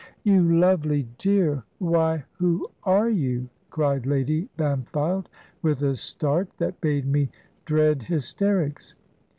"You 0.23 0.41
lovely 0.43 1.07
dear, 1.19 1.61
why, 1.77 2.23
who 2.39 2.71
are 2.81 3.09
you?" 3.11 3.49
cried 3.69 4.07
Lady 4.07 4.49
Bampfylde, 4.57 5.29
with 5.61 5.83
a 5.83 5.95
start, 5.95 6.47
that 6.57 6.83
made 6.83 7.05
me 7.05 7.29
dread 7.65 8.01
hysterics. 8.01 8.95